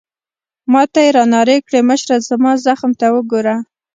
ما 0.71 0.81
ته 0.91 0.99
يې 1.05 1.09
رانارې 1.17 1.57
کړې: 1.65 1.79
مشره، 1.89 2.15
زما 2.27 2.51
زخم 2.65 2.91
ته 2.99 3.07
وګوره. 3.15 3.55